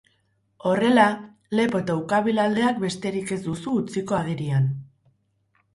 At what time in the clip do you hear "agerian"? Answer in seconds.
4.23-4.69